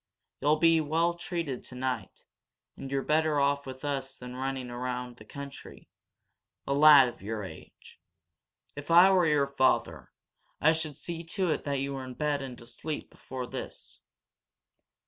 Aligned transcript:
You'll 0.41 0.55
be 0.55 0.81
well 0.81 1.13
treated 1.13 1.63
tonight, 1.63 2.25
and 2.75 2.89
you're 2.89 3.03
better 3.03 3.39
off 3.39 3.67
with 3.67 3.85
us 3.85 4.17
than 4.17 4.35
running 4.35 4.71
around 4.71 5.17
the 5.17 5.25
country 5.25 5.89
a 6.65 6.73
lad 6.73 7.07
of 7.07 7.21
your 7.21 7.43
age! 7.43 7.99
If 8.75 8.89
I 8.89 9.11
were 9.11 9.27
your 9.27 9.45
father, 9.45 10.11
I 10.59 10.73
should 10.73 10.97
see 10.97 11.23
to 11.25 11.51
it 11.51 11.65
that 11.65 11.81
you 11.81 11.93
were 11.93 12.03
in 12.03 12.15
bed 12.15 12.41
and 12.41 12.59
asleep 12.59 13.11
before 13.11 13.45
this." 13.45 13.99